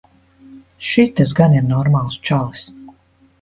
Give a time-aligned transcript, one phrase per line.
[0.91, 2.65] Šitas gan ir normāls čalis.